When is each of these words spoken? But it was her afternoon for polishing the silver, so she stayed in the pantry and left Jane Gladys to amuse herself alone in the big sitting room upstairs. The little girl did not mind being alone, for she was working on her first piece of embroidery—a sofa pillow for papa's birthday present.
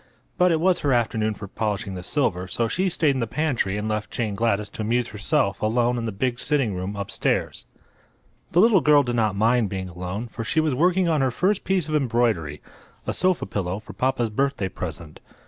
But 0.35 0.51
it 0.51 0.59
was 0.59 0.79
her 0.79 0.93
afternoon 0.93 1.35
for 1.35 1.47
polishing 1.47 1.93
the 1.93 2.01
silver, 2.01 2.47
so 2.47 2.67
she 2.67 2.89
stayed 2.89 3.11
in 3.11 3.19
the 3.19 3.27
pantry 3.27 3.77
and 3.77 3.87
left 3.87 4.09
Jane 4.09 4.33
Gladys 4.33 4.71
to 4.71 4.81
amuse 4.81 5.09
herself 5.09 5.61
alone 5.61 5.95
in 5.99 6.05
the 6.05 6.11
big 6.11 6.39
sitting 6.39 6.73
room 6.73 6.95
upstairs. 6.95 7.67
The 8.53 8.59
little 8.61 8.81
girl 8.81 9.03
did 9.03 9.15
not 9.15 9.35
mind 9.35 9.69
being 9.69 9.89
alone, 9.89 10.27
for 10.27 10.43
she 10.43 10.59
was 10.59 10.73
working 10.73 11.07
on 11.07 11.21
her 11.21 11.29
first 11.29 11.63
piece 11.63 11.87
of 11.87 11.93
embroidery—a 11.93 13.13
sofa 13.13 13.45
pillow 13.45 13.77
for 13.77 13.93
papa's 13.93 14.31
birthday 14.31 14.69
present. 14.69 15.19